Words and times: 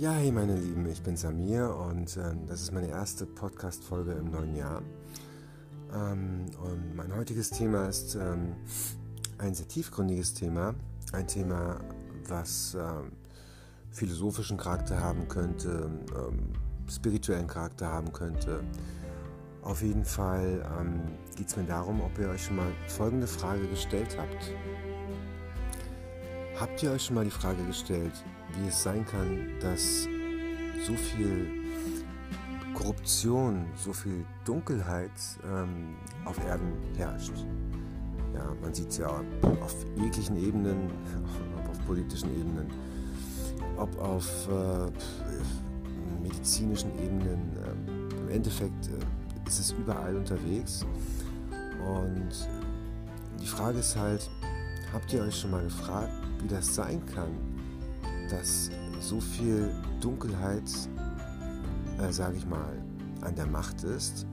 Ja, 0.00 0.12
hey 0.12 0.30
meine 0.30 0.54
Lieben, 0.54 0.86
ich 0.86 1.02
bin 1.02 1.16
Samir 1.16 1.74
und 1.74 2.16
äh, 2.16 2.32
das 2.46 2.62
ist 2.62 2.72
meine 2.72 2.86
erste 2.86 3.26
Podcast-Folge 3.26 4.12
im 4.12 4.30
neuen 4.30 4.54
Jahr. 4.54 4.80
Ähm, 5.92 6.44
und 6.62 6.94
mein 6.94 7.16
heutiges 7.16 7.50
Thema 7.50 7.88
ist 7.88 8.14
ähm, 8.14 8.54
ein 9.38 9.54
sehr 9.54 9.66
tiefgründiges 9.66 10.34
Thema, 10.34 10.76
ein 11.12 11.26
Thema, 11.26 11.80
was 12.28 12.76
ähm, 12.80 13.10
philosophischen 13.90 14.56
Charakter 14.56 15.00
haben 15.00 15.26
könnte, 15.26 15.90
ähm, 16.16 16.52
spirituellen 16.88 17.48
Charakter 17.48 17.88
haben 17.88 18.12
könnte. 18.12 18.62
Auf 19.62 19.82
jeden 19.82 20.04
Fall 20.04 20.64
ähm, 20.78 21.00
geht 21.34 21.48
es 21.48 21.56
mir 21.56 21.64
darum, 21.64 22.00
ob 22.02 22.16
ihr 22.20 22.28
euch 22.28 22.44
schon 22.44 22.54
mal 22.54 22.70
folgende 22.86 23.26
Frage 23.26 23.66
gestellt 23.66 24.16
habt. 24.16 24.54
Habt 26.60 26.82
ihr 26.82 26.90
euch 26.90 27.04
schon 27.04 27.14
mal 27.14 27.24
die 27.24 27.30
Frage 27.30 27.62
gestellt, 27.64 28.12
wie 28.54 28.66
es 28.66 28.82
sein 28.82 29.06
kann, 29.06 29.48
dass 29.60 30.08
so 30.84 30.92
viel 30.94 31.46
Korruption, 32.74 33.64
so 33.76 33.92
viel 33.92 34.24
Dunkelheit 34.44 35.12
ähm, 35.44 35.94
auf 36.24 36.36
Erden 36.44 36.72
herrscht. 36.96 37.32
Ja, 38.34 38.52
man 38.60 38.74
sieht 38.74 38.88
es 38.88 38.98
ja 38.98 39.06
auf 39.08 39.76
jeglichen 39.96 40.36
Ebenen, 40.36 40.90
ob 41.56 41.68
auf 41.70 41.86
politischen 41.86 42.30
Ebenen, 42.30 42.66
ob 43.76 43.96
auf 44.00 44.48
äh, 44.48 44.90
medizinischen 46.20 46.90
Ebenen. 46.98 47.56
Äh, 47.56 48.20
Im 48.22 48.28
Endeffekt 48.30 48.88
äh, 48.88 49.48
ist 49.48 49.60
es 49.60 49.70
überall 49.78 50.16
unterwegs. 50.16 50.84
Und 51.86 52.48
die 53.40 53.46
Frage 53.46 53.78
ist 53.78 53.94
halt, 53.94 54.28
habt 54.92 55.12
ihr 55.12 55.22
euch 55.22 55.38
schon 55.38 55.52
mal 55.52 55.62
gefragt, 55.62 56.12
wie 56.40 56.48
das 56.48 56.74
sein 56.74 57.04
kann, 57.06 57.30
dass 58.30 58.70
so 59.00 59.20
viel 59.20 59.70
Dunkelheit, 60.00 60.70
äh, 62.00 62.12
sage 62.12 62.36
ich 62.36 62.46
mal, 62.46 62.82
an 63.22 63.34
der 63.34 63.46
Macht 63.46 63.84
ist, 63.84 64.26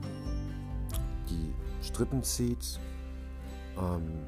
die 1.28 1.52
Strippen 1.82 2.22
zieht, 2.22 2.80
ähm, 3.78 4.24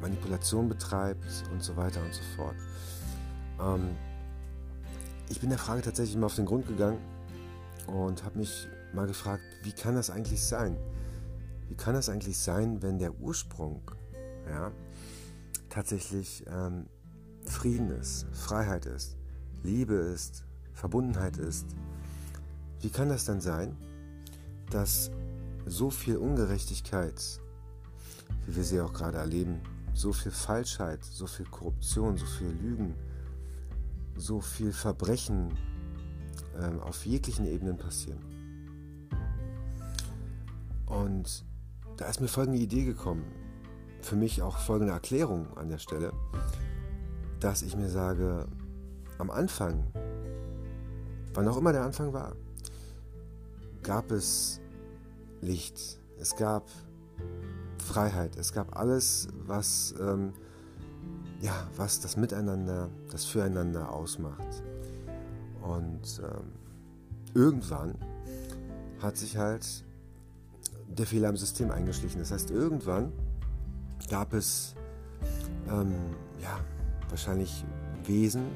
Manipulation 0.00 0.68
betreibt 0.68 1.44
und 1.52 1.62
so 1.62 1.76
weiter 1.76 2.00
und 2.02 2.12
so 2.12 2.22
fort. 2.36 2.56
Ähm, 3.60 3.96
ich 5.28 5.40
bin 5.40 5.48
der 5.48 5.58
Frage 5.58 5.82
tatsächlich 5.82 6.16
mal 6.16 6.26
auf 6.26 6.36
den 6.36 6.46
Grund 6.46 6.66
gegangen 6.66 6.98
und 7.86 8.24
habe 8.24 8.38
mich 8.38 8.68
mal 8.92 9.06
gefragt, 9.06 9.42
wie 9.62 9.72
kann 9.72 9.94
das 9.94 10.10
eigentlich 10.10 10.42
sein? 10.42 10.76
Wie 11.68 11.74
kann 11.74 11.94
das 11.94 12.08
eigentlich 12.08 12.38
sein, 12.38 12.82
wenn 12.82 12.98
der 12.98 13.18
Ursprung 13.20 13.80
ja, 14.48 14.70
tatsächlich 15.74 16.44
ähm, 16.46 16.86
Frieden 17.46 17.90
ist, 17.90 18.26
Freiheit 18.32 18.86
ist, 18.86 19.16
Liebe 19.64 19.94
ist, 19.94 20.44
Verbundenheit 20.72 21.36
ist, 21.36 21.66
wie 22.80 22.90
kann 22.90 23.08
das 23.08 23.24
dann 23.24 23.40
sein, 23.40 23.76
dass 24.70 25.10
so 25.66 25.90
viel 25.90 26.16
Ungerechtigkeit, 26.16 27.40
wie 28.46 28.54
wir 28.56 28.62
sie 28.62 28.80
auch 28.80 28.92
gerade 28.92 29.18
erleben, 29.18 29.60
so 29.94 30.12
viel 30.12 30.30
Falschheit, 30.30 31.02
so 31.02 31.26
viel 31.26 31.46
Korruption, 31.46 32.16
so 32.16 32.26
viel 32.26 32.50
Lügen, 32.62 32.94
so 34.16 34.40
viel 34.40 34.72
Verbrechen 34.72 35.52
äh, 36.56 36.80
auf 36.82 37.04
jeglichen 37.04 37.46
Ebenen 37.46 37.78
passieren? 37.78 38.20
Und 40.86 41.44
da 41.96 42.06
ist 42.06 42.20
mir 42.20 42.28
folgende 42.28 42.60
Idee 42.60 42.84
gekommen, 42.84 43.24
für 44.04 44.16
mich 44.16 44.42
auch 44.42 44.58
folgende 44.58 44.92
Erklärung 44.92 45.46
an 45.56 45.68
der 45.68 45.78
Stelle 45.78 46.12
dass 47.44 47.60
ich 47.60 47.76
mir 47.76 47.90
sage, 47.90 48.46
am 49.18 49.30
Anfang, 49.30 49.86
wann 51.34 51.46
auch 51.46 51.58
immer 51.58 51.72
der 51.72 51.84
Anfang 51.84 52.14
war, 52.14 52.34
gab 53.82 54.10
es 54.10 54.62
Licht, 55.42 56.00
es 56.18 56.36
gab 56.36 56.66
Freiheit, 57.76 58.36
es 58.36 58.54
gab 58.54 58.78
alles, 58.78 59.28
was, 59.46 59.94
ähm, 60.00 60.32
ja, 61.42 61.68
was 61.76 62.00
das 62.00 62.16
Miteinander, 62.16 62.88
das 63.10 63.26
Füreinander 63.26 63.92
ausmacht. 63.92 64.62
Und 65.60 66.22
ähm, 66.24 66.52
irgendwann 67.34 67.94
hat 69.02 69.18
sich 69.18 69.36
halt 69.36 69.84
der 70.88 71.06
Fehler 71.06 71.28
im 71.28 71.36
System 71.36 71.70
eingeschlichen. 71.70 72.20
Das 72.20 72.30
heißt, 72.30 72.50
irgendwann 72.50 73.12
gab 74.08 74.32
es 74.32 74.74
ähm, 75.68 75.94
ja, 76.40 76.60
wahrscheinlich 77.08 77.64
Wesen, 78.04 78.46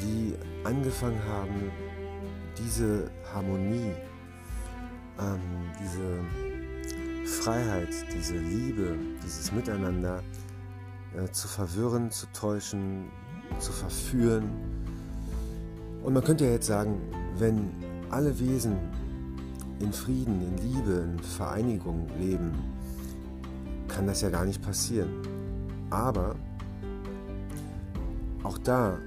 die 0.00 0.34
angefangen 0.64 1.20
haben, 1.28 1.70
diese 2.58 3.10
Harmonie, 3.32 3.92
ähm, 5.18 5.40
diese 5.80 6.20
Freiheit, 7.42 7.88
diese 8.14 8.36
Liebe, 8.36 8.96
dieses 9.24 9.52
Miteinander 9.52 10.22
äh, 11.16 11.30
zu 11.30 11.48
verwirren, 11.48 12.10
zu 12.10 12.26
täuschen, 12.32 13.10
zu 13.58 13.72
verführen. 13.72 14.48
Und 16.02 16.14
man 16.14 16.22
könnte 16.24 16.44
ja 16.44 16.52
jetzt 16.52 16.66
sagen, 16.66 17.00
wenn 17.38 17.70
alle 18.10 18.38
Wesen 18.38 18.76
in 19.80 19.92
Frieden, 19.92 20.40
in 20.42 20.56
Liebe, 20.58 20.92
in 20.92 21.18
Vereinigung 21.18 22.06
leben, 22.18 22.52
kann 24.00 24.06
das 24.06 24.22
ja 24.22 24.30
gar 24.30 24.46
nicht 24.46 24.62
passieren. 24.62 25.10
Aber 25.90 26.34
auch 28.42 28.56
da 28.56 28.98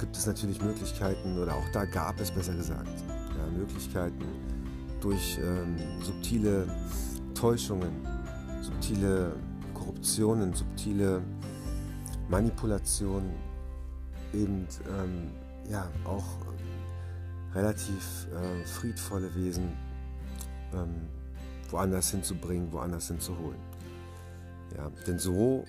gibt 0.00 0.16
es 0.16 0.26
natürlich 0.26 0.60
Möglichkeiten, 0.60 1.38
oder 1.38 1.54
auch 1.54 1.68
da 1.72 1.84
gab 1.84 2.18
es 2.18 2.32
besser 2.32 2.54
gesagt, 2.54 2.88
ja, 2.88 3.56
Möglichkeiten 3.56 4.24
durch 5.00 5.38
ähm, 5.40 5.76
subtile 6.02 6.66
Täuschungen, 7.36 7.92
subtile 8.62 9.36
Korruptionen, 9.74 10.52
subtile 10.54 11.22
Manipulationen, 12.28 13.30
eben 14.32 14.66
ähm, 14.88 15.30
ja, 15.70 15.86
auch 16.04 16.24
relativ 17.54 18.26
äh, 18.32 18.66
friedvolle 18.66 19.32
Wesen 19.36 19.68
ähm, 20.72 21.06
woanders 21.70 22.10
hinzubringen, 22.10 22.72
woanders 22.72 23.06
hinzuholen. 23.06 23.73
Ja, 24.76 24.90
denn 25.06 25.18
so 25.18 25.64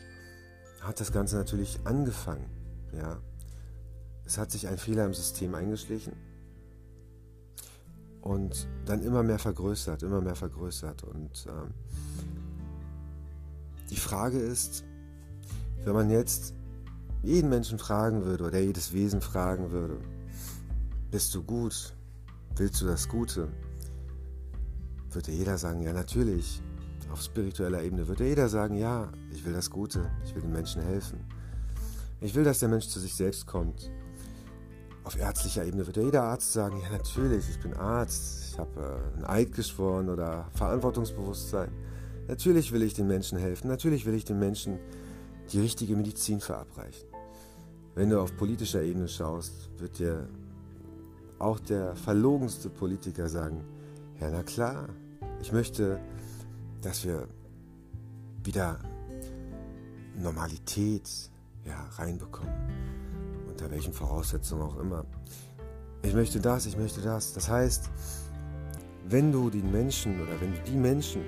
hat 0.81 0.99
das 0.99 1.11
Ganze 1.11 1.35
natürlich 1.35 1.79
angefangen. 1.83 2.45
Ja. 2.93 3.17
Es 4.25 4.37
hat 4.37 4.51
sich 4.51 4.67
ein 4.67 4.77
Fehler 4.77 5.05
im 5.05 5.13
System 5.13 5.53
eingeschlichen 5.53 6.13
und 8.21 8.67
dann 8.85 9.03
immer 9.03 9.21
mehr 9.21 9.37
vergrößert, 9.37 10.01
immer 10.01 10.19
mehr 10.19 10.35
vergrößert. 10.35 11.03
Und 11.03 11.45
ähm, 11.47 11.73
die 13.91 13.97
Frage 13.97 14.39
ist, 14.39 14.83
wenn 15.83 15.93
man 15.93 16.09
jetzt 16.09 16.55
jeden 17.21 17.49
Menschen 17.49 17.77
fragen 17.77 18.25
würde 18.25 18.45
oder 18.45 18.59
jedes 18.59 18.93
Wesen 18.93 19.21
fragen 19.21 19.71
würde, 19.71 19.99
bist 21.11 21.35
du 21.35 21.43
gut? 21.43 21.93
Willst 22.55 22.81
du 22.81 22.87
das 22.87 23.07
Gute? 23.07 23.47
Würde 25.11 25.31
jeder 25.31 25.57
sagen, 25.59 25.83
ja 25.83 25.93
natürlich. 25.93 26.61
Auf 27.11 27.21
spiritueller 27.21 27.83
Ebene 27.83 28.07
würde 28.07 28.27
jeder 28.27 28.49
sagen, 28.49 28.75
ja, 28.75 29.11
ich 29.31 29.45
will 29.45 29.53
das 29.53 29.69
Gute, 29.69 30.11
ich 30.25 30.35
will 30.35 30.41
den 30.41 30.51
Menschen 30.51 30.81
helfen. 30.81 31.19
Ich 32.21 32.35
will, 32.35 32.43
dass 32.43 32.59
der 32.59 32.69
Mensch 32.69 32.87
zu 32.87 32.99
sich 32.99 33.13
selbst 33.13 33.45
kommt. 33.45 33.91
Auf 35.03 35.17
ärztlicher 35.17 35.63
Ebene 35.63 35.85
wird 35.85 35.97
jeder 35.97 36.23
Arzt 36.23 36.51
sagen, 36.51 36.81
ja 36.81 36.89
natürlich, 36.89 37.47
ich 37.49 37.59
bin 37.59 37.73
Arzt, 37.75 38.49
ich 38.49 38.59
habe 38.59 39.01
äh, 39.15 39.17
ein 39.17 39.25
Eid 39.25 39.53
geschworen 39.53 40.09
oder 40.09 40.49
Verantwortungsbewusstsein. 40.55 41.71
Natürlich 42.27 42.71
will 42.71 42.81
ich 42.81 42.95
den 42.95 43.07
Menschen 43.07 43.37
helfen, 43.37 43.67
natürlich 43.67 44.05
will 44.05 44.15
ich 44.15 44.25
den 44.25 44.39
Menschen 44.39 44.79
die 45.51 45.59
richtige 45.59 45.95
Medizin 45.95 46.39
verabreichen. 46.39 47.07
Wenn 47.93 48.09
du 48.09 48.19
auf 48.19 48.35
politischer 48.35 48.81
Ebene 48.81 49.07
schaust, 49.07 49.69
wird 49.77 49.99
dir 49.99 50.27
auch 51.37 51.59
der 51.59 51.95
verlogenste 51.95 52.69
Politiker 52.69 53.29
sagen, 53.29 53.63
ja 54.19 54.29
na 54.31 54.41
klar, 54.41 54.89
ich 55.41 55.51
möchte, 55.51 55.99
dass 56.85 57.03
wir 57.03 57.27
wieder 58.43 58.77
Normalität, 60.15 61.09
ja, 61.65 61.83
reinbekommen. 61.97 62.53
Unter 63.47 63.71
welchen 63.71 63.91
Voraussetzungen 63.91 64.61
auch 64.61 64.77
immer. 64.77 65.03
Ich 66.03 66.13
möchte 66.13 66.39
das, 66.39 66.67
ich 66.67 66.77
möchte 66.77 67.01
das. 67.01 67.33
Das 67.33 67.49
heißt, 67.49 67.89
wenn 69.09 69.31
du 69.31 69.49
den 69.49 69.71
Menschen 69.71 70.21
oder 70.21 70.39
wenn 70.39 70.53
du 70.53 70.59
die 70.61 70.77
Menschen 70.77 71.23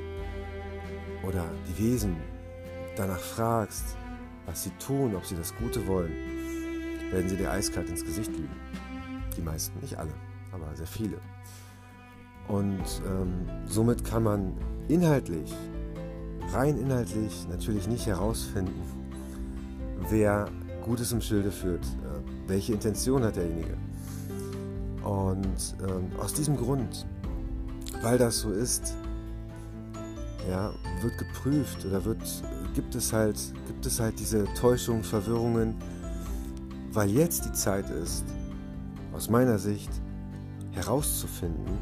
oder 1.28 1.44
die 1.68 1.84
Wesen 1.84 2.18
danach 2.96 3.20
fragst, 3.20 3.98
was 4.46 4.64
sie 4.64 4.72
tun, 4.78 5.16
ob 5.16 5.26
sie 5.26 5.36
das 5.36 5.56
Gute 5.56 5.88
wollen, 5.88 6.14
werden 7.12 7.30
sie 7.30 7.36
dir 7.36 7.50
eiskalt 7.50 7.90
ins 7.90 8.06
Gesicht 8.06 8.32
lügen. 8.32 8.56
Die 9.36 9.42
meisten, 9.42 9.80
nicht 9.80 9.98
alle, 9.98 10.14
aber 10.52 10.76
sehr 10.76 10.88
viele. 10.88 11.20
Und 12.48 13.02
ähm, 13.08 13.50
somit 13.66 14.06
kann 14.06 14.24
man 14.24 14.56
inhaltlich, 14.88 15.54
rein 16.54 16.78
inhaltlich 16.78 17.48
natürlich 17.50 17.88
nicht 17.88 18.06
herausfinden, 18.08 18.82
wer 20.10 20.50
Gutes 20.84 21.12
im 21.12 21.22
Schilde 21.22 21.52
führt. 21.52 21.86
welche 22.48 22.74
Intention 22.74 23.24
hat 23.24 23.36
derjenige. 23.36 23.78
Und 25.04 25.76
ähm, 25.82 26.10
aus 26.20 26.34
diesem 26.34 26.56
Grund, 26.56 27.06
weil 28.02 28.18
das 28.18 28.40
so 28.40 28.52
ist, 28.52 28.96
ja, 30.50 30.72
wird 31.02 31.18
geprüft 31.18 31.86
oder 31.86 32.04
wird, 32.06 32.22
gibt, 32.74 32.96
es 32.96 33.12
halt, 33.12 33.38
gibt 33.68 33.86
es 33.86 34.00
halt 34.00 34.18
diese 34.20 34.46
Täuschungen, 34.54 35.04
Verwirrungen, 35.04 35.76
weil 36.92 37.10
jetzt 37.10 37.46
die 37.46 37.52
Zeit 37.52 37.90
ist, 37.90 38.26
aus 39.14 39.30
meiner 39.30 39.58
Sicht, 39.60 39.92
herauszufinden, 40.72 41.80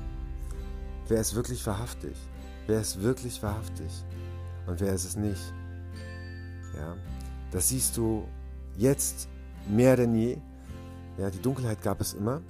wer 1.08 1.20
ist 1.20 1.36
wirklich 1.36 1.66
wahrhaftig, 1.68 2.16
wer 2.68 2.82
ist 2.82 3.02
wirklich 3.02 3.42
wahrhaftig 3.44 4.06
und 4.68 4.80
wer 4.80 4.94
ist 4.94 5.06
es 5.06 5.16
nicht. 5.16 5.54
Ja, 6.76 6.96
das 7.52 7.70
siehst 7.70 7.98
du 7.98 8.28
jetzt 8.78 9.28
mehr 9.68 9.96
denn 9.96 10.16
je. 10.16 10.38
Ja, 11.18 11.30
die 11.30 11.42
Dunkelheit 11.42 11.82
gab 11.82 12.02
es 12.02 12.14
immer, 12.14 12.42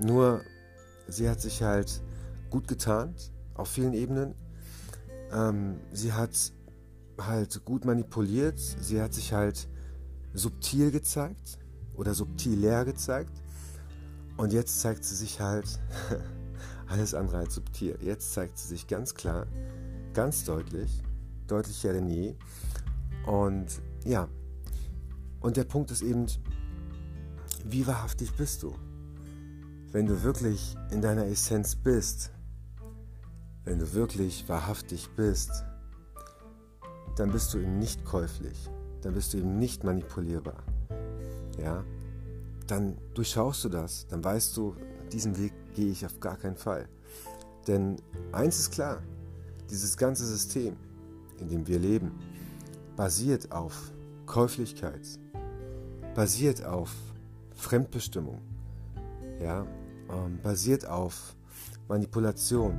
nur 0.00 0.42
sie 1.08 1.28
hat 1.28 1.40
sich 1.40 1.62
halt 1.62 2.00
gut 2.50 2.68
getarnt 2.68 3.32
auf 3.54 3.68
vielen 3.68 3.94
Ebenen. 3.94 4.34
Ähm, 5.32 5.80
sie 5.92 6.12
hat 6.12 6.30
halt 7.18 7.64
gut 7.64 7.84
manipuliert, 7.84 8.58
sie 8.58 9.00
hat 9.00 9.14
sich 9.14 9.32
halt 9.32 9.68
subtil 10.34 10.90
gezeigt 10.90 11.58
oder 11.96 12.14
subtil 12.14 12.58
leer 12.58 12.84
gezeigt. 12.84 13.32
Und 14.36 14.52
jetzt 14.52 14.80
zeigt 14.80 15.02
sie 15.04 15.16
sich 15.16 15.40
halt 15.40 15.66
alles 16.88 17.14
andere 17.14 17.38
als 17.38 17.54
subtil. 17.54 17.98
Jetzt 18.00 18.32
zeigt 18.32 18.58
sie 18.58 18.68
sich 18.68 18.86
ganz 18.86 19.14
klar, 19.14 19.46
ganz 20.14 20.44
deutlich, 20.44 21.02
deutlicher 21.46 21.92
denn 21.92 22.08
je. 22.08 22.34
Und 23.26 23.66
ja, 24.04 24.28
und 25.40 25.56
der 25.56 25.64
Punkt 25.64 25.90
ist 25.90 26.02
eben, 26.02 26.26
wie 27.64 27.86
wahrhaftig 27.86 28.32
bist 28.34 28.62
du? 28.62 28.74
Wenn 29.92 30.06
du 30.06 30.22
wirklich 30.22 30.76
in 30.90 31.00
deiner 31.00 31.26
Essenz 31.26 31.74
bist, 31.74 32.30
wenn 33.64 33.78
du 33.78 33.92
wirklich 33.92 34.48
wahrhaftig 34.48 35.08
bist, 35.16 35.64
dann 37.16 37.32
bist 37.32 37.52
du 37.52 37.58
eben 37.58 37.78
nicht 37.78 38.04
käuflich, 38.04 38.68
dann 39.02 39.14
bist 39.14 39.32
du 39.32 39.38
eben 39.38 39.58
nicht 39.58 39.84
manipulierbar. 39.84 40.62
Ja, 41.58 41.84
dann 42.66 42.98
durchschaust 43.14 43.64
du 43.64 43.68
das, 43.68 44.06
dann 44.08 44.22
weißt 44.22 44.56
du, 44.56 44.76
diesen 45.12 45.38
Weg 45.38 45.52
gehe 45.76 45.92
ich 45.92 46.04
auf 46.04 46.18
gar 46.18 46.36
keinen 46.36 46.56
Fall. 46.56 46.88
Denn 47.68 47.96
eins 48.32 48.58
ist 48.58 48.72
klar, 48.72 49.02
dieses 49.70 49.96
ganze 49.96 50.26
System, 50.26 50.76
in 51.38 51.48
dem 51.48 51.66
wir 51.66 51.78
leben, 51.78 52.12
basiert 52.96 53.52
auf 53.52 53.92
Käuflichkeit, 54.24 55.06
basiert 56.14 56.64
auf 56.64 56.90
Fremdbestimmung, 57.54 58.40
ja, 59.40 59.66
ähm, 60.10 60.38
basiert 60.42 60.86
auf 60.86 61.36
Manipulation. 61.88 62.78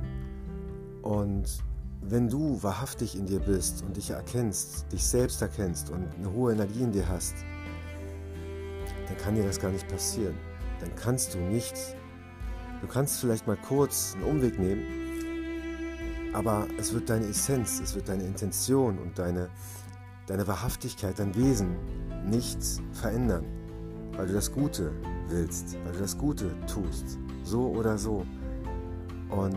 Und 1.02 1.62
wenn 2.02 2.28
du 2.28 2.60
wahrhaftig 2.62 3.16
in 3.16 3.26
dir 3.26 3.40
bist 3.40 3.82
und 3.82 3.96
dich 3.96 4.10
erkennst, 4.10 4.90
dich 4.92 5.04
selbst 5.04 5.40
erkennst 5.40 5.90
und 5.90 6.04
eine 6.16 6.32
hohe 6.32 6.52
Energie 6.52 6.82
in 6.82 6.92
dir 6.92 7.08
hast, 7.08 7.34
dann 9.06 9.16
kann 9.18 9.36
dir 9.36 9.44
das 9.44 9.60
gar 9.60 9.70
nicht 9.70 9.86
passieren. 9.88 10.36
Dann 10.80 10.94
kannst 10.96 11.34
du 11.34 11.38
nichts. 11.38 11.94
Du 12.80 12.86
kannst 12.86 13.20
vielleicht 13.20 13.46
mal 13.46 13.56
kurz 13.56 14.14
einen 14.14 14.24
Umweg 14.24 14.58
nehmen, 14.58 14.84
aber 16.32 16.68
es 16.78 16.92
wird 16.92 17.10
deine 17.10 17.26
Essenz, 17.26 17.80
es 17.80 17.94
wird 17.94 18.08
deine 18.08 18.22
Intention 18.22 18.98
und 18.98 19.18
deine, 19.18 19.48
deine 20.26 20.46
Wahrhaftigkeit, 20.46 21.18
dein 21.18 21.34
Wesen 21.34 21.76
nichts 22.24 22.80
verändern, 22.92 23.44
weil 24.12 24.28
du 24.28 24.34
das 24.34 24.52
Gute 24.52 24.92
willst, 25.28 25.76
weil 25.84 25.92
du 25.92 25.98
das 25.98 26.16
Gute 26.16 26.54
tust, 26.72 27.18
so 27.42 27.68
oder 27.68 27.98
so. 27.98 28.24
Und 29.30 29.56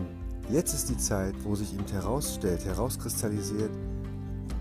jetzt 0.50 0.74
ist 0.74 0.88
die 0.88 0.96
Zeit, 0.96 1.34
wo 1.44 1.54
sich 1.54 1.74
eben 1.74 1.86
herausstellt, 1.86 2.64
herauskristallisiert, 2.64 3.70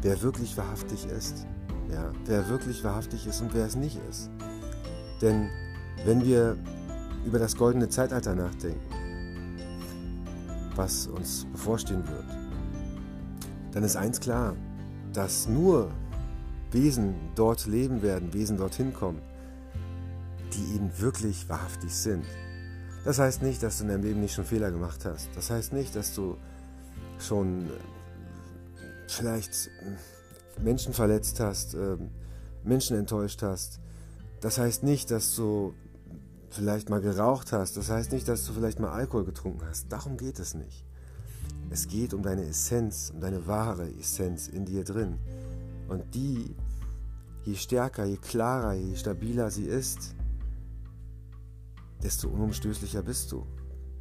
wer 0.04 0.22
wirklich 0.22 0.56
wahrhaftig 0.56 1.08
ist, 1.08 1.48
ja, 1.92 2.12
wer 2.26 2.48
wirklich 2.48 2.84
wahrhaftig 2.84 3.26
ist 3.26 3.42
und 3.42 3.54
wer 3.56 3.66
es 3.66 3.76
nicht 3.76 4.00
ist. 4.10 4.30
Denn 5.20 5.50
wenn 6.06 6.24
wir 6.24 6.58
über 7.26 7.40
das 7.40 7.56
goldene 7.56 7.90
Zeitalter 7.90 8.36
nachdenken, 8.36 8.82
was 10.76 11.08
uns 11.08 11.46
bevorstehen 11.52 12.08
wird, 12.08 12.26
dann 13.72 13.84
ist 13.84 13.96
eins 13.96 14.20
klar, 14.20 14.56
dass 15.14 15.48
nur 15.48 15.92
Wesen 16.72 17.16
dort 17.36 17.68
leben 17.68 18.02
werden, 18.02 18.34
Wesen 18.34 18.58
dorthin 18.58 18.94
kommen, 18.94 19.22
die 20.54 20.76
eben 20.76 20.90
wirklich 21.00 21.48
wahrhaftig 21.50 21.94
sind. 21.94 22.26
Das 23.04 23.20
heißt 23.20 23.42
nicht, 23.42 23.62
dass 23.64 23.78
du 23.78 23.84
in 23.84 23.90
deinem 23.90 24.04
Leben 24.04 24.22
nicht 24.22 24.34
schon 24.34 24.46
Fehler 24.46 24.72
gemacht 24.72 25.06
hast. 25.06 25.30
Das 25.36 25.50
heißt 25.50 25.74
nicht, 25.74 25.96
dass 25.96 26.14
du 26.14 26.38
schon 27.20 27.66
äh, 27.66 27.72
vielleicht 29.08 29.68
äh, 29.68 30.62
Menschen 30.62 30.94
verletzt 30.94 31.40
hast, 31.40 31.74
ähm, 31.74 32.10
Menschen 32.64 32.98
enttäuscht 32.98 33.42
hast, 33.42 33.80
das 34.40 34.58
heißt 34.58 34.84
nicht, 34.84 35.12
dass 35.12 35.36
du 35.36 35.74
vielleicht 36.54 36.90
mal 36.90 37.02
geraucht 37.02 37.52
hast. 37.52 37.78
Das 37.78 37.90
heißt 37.90 38.12
nicht, 38.12 38.28
dass 38.28 38.46
du 38.46 38.54
vielleicht 38.54 38.80
mal 38.80 38.92
Alkohol 38.92 39.26
getrunken 39.26 39.66
hast. 39.68 39.92
Darum 39.92 40.18
geht 40.18 40.40
es 40.40 40.54
nicht. 40.54 40.86
Es 41.70 41.88
geht 41.88 42.14
um 42.14 42.22
deine 42.22 42.46
Essenz, 42.46 43.12
um 43.14 43.22
deine 43.22 43.48
wahre 43.48 43.90
Essenz 44.00 44.48
in 44.48 44.66
dir 44.66 44.84
drin. 44.84 45.18
Und 45.88 46.14
die, 46.14 46.56
je 47.46 47.56
stärker, 47.56 48.06
je 48.06 48.18
klarer, 48.18 48.74
je 48.74 48.96
stabiler 48.96 49.50
sie 49.52 49.66
ist, 49.66 50.16
desto 52.04 52.28
unumstößlicher 52.28 53.04
bist 53.04 53.32
du. 53.32 53.46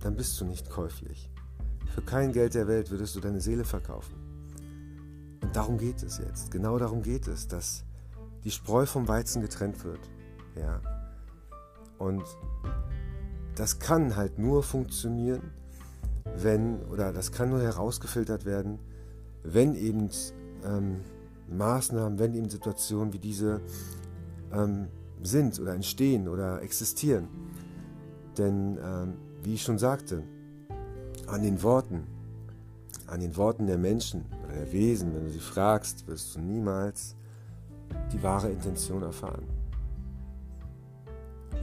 Dann 0.01 0.17
bist 0.17 0.41
du 0.41 0.45
nicht 0.45 0.71
käuflich. 0.71 1.31
Für 1.95 2.03
kein 2.03 2.33
Geld 2.33 2.55
der 2.55 2.67
Welt 2.67 2.91
würdest 2.91 3.15
du 3.15 3.21
deine 3.21 3.41
Seele 3.41 3.65
verkaufen. 3.65 4.15
Und 5.43 5.55
darum 5.55 5.79
geht 5.79 6.03
es 6.03 6.19
jetzt. 6.19 6.51
Genau 6.51 6.79
darum 6.79 7.03
geht 7.03 7.29
es, 7.29 7.49
dass 7.49 7.85
die 8.45 8.51
Spreu 8.51 8.87
vom 8.87 9.09
Weizen 9.09 9.43
getrennt 9.43 9.85
wird. 9.85 10.01
Ja. 10.57 10.81
Und 12.01 12.25
das 13.57 13.79
kann 13.79 14.17
halt 14.17 14.39
nur 14.39 14.63
funktionieren, 14.63 15.43
wenn, 16.35 16.83
oder 16.85 17.13
das 17.13 17.31
kann 17.31 17.51
nur 17.51 17.61
herausgefiltert 17.61 18.47
werden, 18.47 18.79
wenn 19.43 19.75
eben 19.75 20.09
ähm, 20.65 21.01
Maßnahmen, 21.51 22.19
wenn 22.19 22.35
eben 22.35 22.49
Situationen 22.49 23.13
wie 23.13 23.19
diese 23.19 23.61
ähm, 24.51 24.89
sind 25.23 25.61
oder 25.61 25.75
entstehen 25.75 26.27
oder 26.27 26.63
existieren. 26.63 27.29
Denn, 28.39 28.79
ähm, 28.83 29.15
wie 29.43 29.55
ich 29.55 29.63
schon 29.63 29.79
sagte, 29.79 30.23
an 31.27 31.43
den 31.43 31.63
Worten, 31.63 32.07
an 33.09 33.21
den 33.21 33.37
Worten 33.37 33.67
der 33.67 33.79
Menschen 33.79 34.25
oder 34.45 34.55
der 34.55 34.73
Wesen, 34.73 35.15
wenn 35.15 35.25
du 35.25 35.31
sie 35.31 35.39
fragst, 35.39 36.07
wirst 36.07 36.35
du 36.35 36.41
niemals 36.41 37.15
die 38.11 38.23
wahre 38.23 38.49
Intention 38.49 39.03
erfahren 39.03 39.60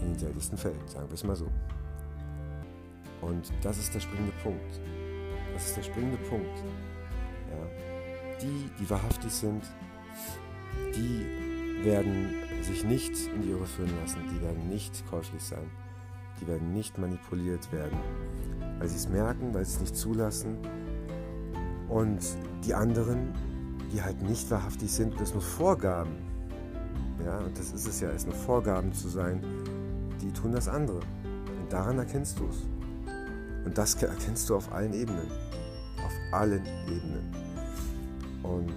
in 0.02 0.14
den 0.14 0.20
seltensten 0.20 0.58
Fällen, 0.58 0.88
sagen 0.88 1.08
wir 1.10 1.16
es 1.16 1.24
mal 1.24 1.36
so. 1.36 1.48
Und 3.22 3.52
das 3.62 3.78
ist 3.78 3.94
der 3.94 4.00
springende 4.00 4.34
Punkt. 4.44 4.80
Das 5.54 5.68
ist 5.68 5.78
der 5.78 5.84
springende 5.84 6.18
Punkt. 6.30 6.58
Ja. 7.50 8.38
Die, 8.42 8.70
die 8.80 8.90
wahrhaftig 8.90 9.32
sind, 9.32 9.64
die 10.96 11.84
werden 11.84 12.34
sich 12.62 12.84
nicht 12.84 13.14
in 13.34 13.42
die 13.42 13.50
Irre 13.50 13.66
führen 13.66 13.92
lassen, 14.02 14.20
die 14.32 14.42
werden 14.42 14.70
nicht 14.70 15.04
käuflich 15.10 15.42
sein, 15.42 15.70
die 16.40 16.48
werden 16.48 16.74
nicht 16.74 16.98
manipuliert 16.98 17.72
werden, 17.72 17.98
weil 18.80 18.88
sie 18.88 18.98
es 18.98 19.10
merken, 19.10 19.54
weil 19.54 19.66
sie 19.66 19.76
es 19.76 19.80
nicht 19.82 19.96
zulassen. 19.96 20.58
Und 21.90 22.20
die 22.66 22.74
anderen, 22.74 23.34
die 23.92 24.02
halt 24.02 24.22
nicht 24.22 24.50
wahrhaftig 24.52 24.92
sind, 24.92 25.20
das 25.20 25.34
nur 25.34 25.42
Vorgaben, 25.42 26.18
ja, 27.26 27.40
und 27.40 27.58
das 27.58 27.72
ist 27.72 27.88
es 27.88 28.00
ja, 28.00 28.10
es 28.10 28.26
nur 28.26 28.36
Vorgaben 28.36 28.94
zu 28.94 29.08
sein, 29.08 29.44
die 30.28 30.34
tun 30.34 30.52
das 30.52 30.68
andere. 30.68 31.00
Und 31.00 31.72
daran 31.72 31.98
erkennst 31.98 32.38
du 32.40 32.48
es. 32.48 32.58
Und 33.66 33.78
das 33.78 33.96
erkennst 33.96 34.50
du 34.50 34.56
auf 34.56 34.72
allen 34.74 34.94
Ebenen. 34.94 35.28
Auf 36.06 36.14
allen 36.34 36.66
Ebenen. 36.88 37.34
Und 38.44 38.74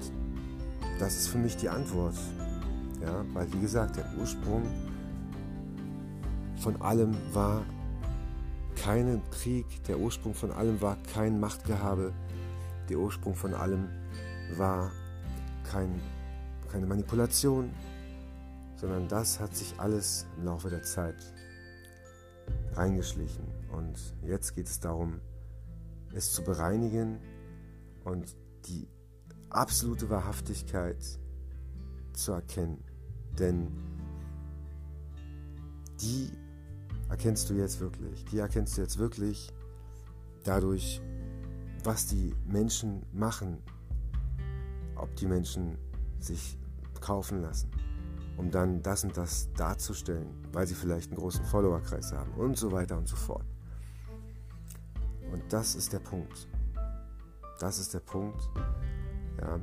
das 0.99 1.17
ist 1.17 1.29
für 1.29 1.39
mich 1.39 1.57
die 1.57 1.69
Antwort. 1.69 2.15
Ja, 3.03 3.25
weil 3.33 3.53
wie 3.53 3.61
gesagt, 3.61 3.97
der 3.97 4.07
Ursprung 4.21 4.63
von 6.57 6.81
allem 6.83 7.17
war 7.33 7.65
kein 8.77 9.21
Krieg, 9.31 9.67
der 9.89 9.99
Ursprung 9.99 10.35
von 10.35 10.53
allem 10.53 10.81
war 10.81 10.99
kein 11.15 11.41
Machtgehabe, 11.41 12.13
der 12.89 12.99
Ursprung 12.99 13.35
von 13.35 13.55
allem 13.55 13.89
war 14.57 14.91
kein, 15.65 16.01
keine 16.71 16.87
Manipulation, 16.87 17.71
sondern 18.77 19.09
das 19.09 19.41
hat 19.41 19.57
sich 19.57 19.75
alles 19.79 20.27
im 20.37 20.45
Laufe 20.45 20.69
der 20.69 20.83
Zeit 20.83 21.17
reingeschlichen. 22.75 23.45
Und 23.73 23.99
jetzt 24.23 24.55
geht 24.55 24.67
es 24.67 24.81
darum, 24.81 25.21
es 26.13 26.33
zu 26.33 26.43
bereinigen 26.43 27.19
und 28.05 28.37
die 28.67 28.89
absolute 29.49 30.11
Wahrhaftigkeit 30.11 31.19
zu 32.13 32.33
erkennen. 32.33 32.83
Denn 33.39 33.69
die 36.01 36.31
erkennst 37.09 37.51
du 37.51 37.55
jetzt 37.55 37.81
wirklich. 37.81 38.25
Die 38.27 38.39
erkennst 38.39 38.77
du 38.77 38.83
jetzt 38.83 38.99
wirklich 38.99 39.53
dadurch, 40.45 41.01
was 41.85 42.07
die 42.07 42.35
Menschen 42.47 43.05
machen, 43.13 43.59
ob 44.97 45.15
die 45.17 45.27
Menschen 45.27 45.77
sich 46.19 46.59
kaufen 47.01 47.41
lassen, 47.41 47.71
um 48.41 48.51
dann 48.51 48.83
das 48.83 49.05
und 49.05 49.15
das 49.19 49.53
darzustellen, 49.53 50.27
weil 50.53 50.67
sie 50.67 50.75
vielleicht 50.75 51.11
einen 51.11 51.21
großen 51.21 51.45
Followerkreis 51.45 52.15
haben 52.15 52.33
und 52.39 52.57
so 52.57 52.73
weiter 52.73 52.97
und 52.97 53.07
so 53.07 53.15
fort. 53.15 53.45
Und 55.31 55.43
das 55.51 55.75
ist 55.75 55.93
der 55.93 55.99
Punkt. 55.99 56.49
Das 57.59 57.79
ist 57.79 57.93
der 57.93 58.01
Punkt. 58.01 58.41
Ja, 59.43 59.61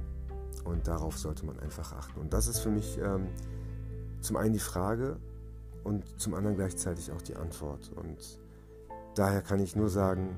und 0.64 0.88
darauf 0.88 1.18
sollte 1.18 1.44
man 1.48 1.60
einfach 1.60 1.92
achten. 1.94 2.20
Und 2.20 2.34
das 2.34 2.48
ist 2.48 2.60
für 2.60 2.70
mich 2.70 3.00
ähm, 3.00 3.30
zum 4.22 4.38
einen 4.38 4.54
die 4.54 4.60
Frage 4.60 5.18
und 5.84 6.06
zum 6.20 6.36
anderen 6.36 6.56
gleichzeitig 6.56 7.12
auch 7.12 7.22
die 7.24 7.36
Antwort. 7.36 7.92
Und 7.96 8.40
daher 9.16 9.42
kann 9.42 9.60
ich 9.60 9.76
nur 9.76 9.90
sagen, 9.90 10.36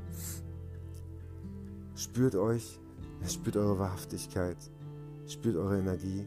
spürt 1.93 2.35
euch, 2.37 2.79
spürt 3.27 3.57
eure 3.57 3.79
Wahrhaftigkeit, 3.79 4.57
spürt 5.27 5.57
eure 5.57 5.77
Energie, 5.77 6.25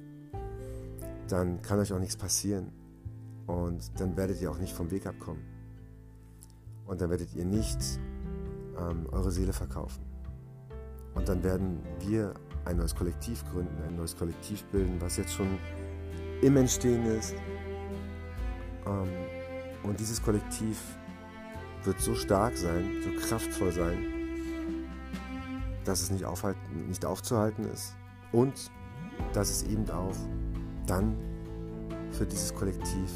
dann 1.29 1.63
kann 1.63 1.79
euch 1.79 1.93
auch 1.93 1.99
nichts 1.99 2.17
passieren. 2.17 2.73
Und 3.47 4.01
dann 4.01 4.17
werdet 4.17 4.41
ihr 4.41 4.51
auch 4.51 4.59
nicht 4.59 4.73
vom 4.73 4.91
Weg 4.91 5.07
abkommen. 5.07 5.43
Und 6.87 7.01
dann 7.01 7.11
werdet 7.11 7.35
ihr 7.35 7.45
nicht 7.45 7.79
ähm, 8.79 9.07
eure 9.11 9.31
Seele 9.31 9.53
verkaufen. 9.53 10.05
Und 11.15 11.29
dann 11.29 11.43
werden 11.43 11.81
wir 12.01 12.35
ein 12.65 12.77
neues 12.77 12.95
Kollektiv 12.95 13.45
gründen, 13.51 13.83
ein 13.83 13.97
neues 13.97 14.17
Kollektiv 14.17 14.65
bilden, 14.67 15.01
was 15.01 15.17
jetzt 15.17 15.33
schon 15.33 15.59
im 16.41 16.57
Entstehen 16.57 17.05
ist. 17.07 17.35
Ähm, 18.87 19.09
und 19.83 19.99
dieses 19.99 20.23
Kollektiv 20.23 20.79
wird 21.85 22.01
so 22.01 22.15
stark 22.15 22.57
sein, 22.57 23.03
so 23.03 23.11
kraftvoll 23.27 23.73
sein, 23.73 23.99
dass 25.85 26.03
es 26.03 26.11
nicht, 26.11 26.25
aufhalten, 26.25 26.87
nicht 26.87 27.05
aufzuhalten 27.05 27.65
ist 27.65 27.97
und 28.31 28.71
dass 29.33 29.51
es 29.51 29.65
eben 29.65 29.89
auch 29.91 30.15
dann 30.87 31.17
für 32.11 32.27
dieses 32.27 32.55
Kollektiv 32.55 33.11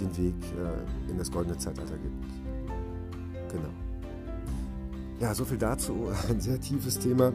den 0.00 0.16
Weg 0.16 0.34
äh, 0.56 1.10
in 1.10 1.18
das 1.18 1.30
goldene 1.30 1.58
Zeitalter 1.58 1.96
gibt. 1.98 2.24
Genau. 3.52 3.68
Ja, 5.20 5.34
so 5.34 5.44
viel 5.44 5.58
dazu. 5.58 6.08
Ein 6.28 6.40
sehr 6.40 6.60
tiefes 6.60 6.98
Thema 6.98 7.32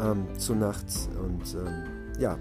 ähm, 0.00 0.26
zur 0.38 0.56
Nacht. 0.56 0.86
Und 1.22 1.54
ähm, 1.54 1.84
ja, 2.18 2.38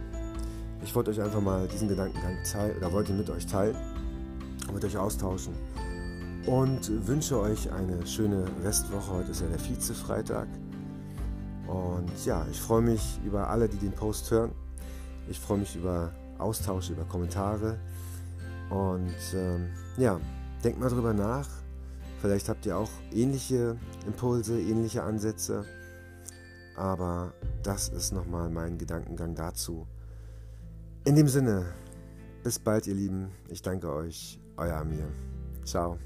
ich 0.84 0.94
wollte 0.96 1.12
euch 1.12 1.22
einfach 1.22 1.42
mal 1.42 1.68
diesen 1.68 1.88
Gedankengang 1.88 2.38
teilen, 2.50 2.78
oder 2.78 2.92
wollte 2.92 3.14
mit 3.14 3.30
euch 3.30 3.46
teilen, 3.46 3.76
mit 4.74 4.84
euch 4.86 4.98
austauschen. 4.98 5.54
Und 6.46 7.08
wünsche 7.08 7.40
euch 7.40 7.72
eine 7.72 8.06
schöne 8.06 8.46
Restwoche. 8.64 9.14
Heute 9.14 9.32
ist 9.32 9.42
ja 9.42 9.48
der 9.48 9.60
Vize-Freitag. 9.60 10.48
Und 11.68 12.26
ja, 12.26 12.46
ich 12.52 12.60
freue 12.60 12.82
mich 12.82 13.20
über 13.26 13.50
alle, 13.50 13.70
die 13.70 13.78
den 13.78 13.94
Post 13.94 14.30
hören. 14.30 14.52
Ich 15.28 15.40
freue 15.40 15.60
mich 15.60 15.76
über 15.76 16.12
Austausch, 16.38 16.90
über 16.90 17.04
Kommentare. 17.06 17.78
Und 18.70 19.16
ähm, 19.34 19.70
ja, 19.98 20.20
denkt 20.64 20.80
mal 20.80 20.90
drüber 20.90 21.14
nach. 21.14 21.48
Vielleicht 22.22 22.50
habt 22.50 22.66
ihr 22.66 22.78
auch 22.78 22.90
ähnliche 23.12 23.78
Impulse, 24.06 24.60
ähnliche 24.60 25.04
Ansätze. 25.04 25.66
Aber 26.76 27.34
das 27.62 27.90
ist 27.90 28.14
nochmal 28.14 28.50
mein 28.50 28.78
Gedankengang 28.78 29.36
dazu. 29.36 29.86
In 31.06 31.16
dem 31.16 31.28
Sinne, 31.28 31.66
bis 32.44 32.60
bald, 32.60 32.88
ihr 32.88 32.96
Lieben. 32.96 33.32
Ich 33.50 33.62
danke 33.62 33.92
euch. 33.92 34.40
Euer 34.58 34.78
Amir. 34.78 35.08
Ciao. 35.66 35.98